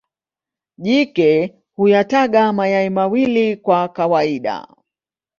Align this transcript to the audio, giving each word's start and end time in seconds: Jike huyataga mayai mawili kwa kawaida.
Jike 0.77 1.55
huyataga 1.75 2.53
mayai 2.53 2.89
mawili 2.89 3.55
kwa 3.57 3.87
kawaida. 3.89 4.67